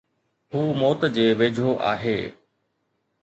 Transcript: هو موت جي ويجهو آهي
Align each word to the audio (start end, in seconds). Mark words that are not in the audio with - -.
هو 0.55 0.73
موت 0.73 1.05
جي 1.05 1.27
ويجهو 1.33 1.73
آهي 1.79 2.33